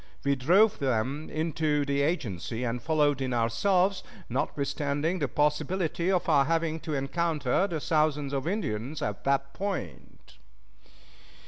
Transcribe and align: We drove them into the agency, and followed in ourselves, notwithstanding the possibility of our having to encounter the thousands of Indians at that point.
We 0.23 0.35
drove 0.35 0.79
them 0.79 1.29
into 1.29 1.85
the 1.85 2.01
agency, 2.01 2.63
and 2.63 2.81
followed 2.81 3.21
in 3.21 3.35
ourselves, 3.35 4.01
notwithstanding 4.29 5.19
the 5.19 5.27
possibility 5.27 6.09
of 6.11 6.27
our 6.27 6.45
having 6.45 6.79
to 6.79 6.95
encounter 6.95 7.67
the 7.67 7.79
thousands 7.79 8.33
of 8.33 8.47
Indians 8.47 9.03
at 9.03 9.25
that 9.25 9.53
point. 9.53 10.37